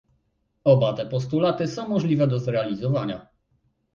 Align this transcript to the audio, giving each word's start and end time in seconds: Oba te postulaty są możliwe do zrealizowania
Oba 0.63 0.93
te 0.93 1.05
postulaty 1.07 1.67
są 1.67 1.87
możliwe 1.89 2.27
do 2.27 2.39
zrealizowania 2.39 3.27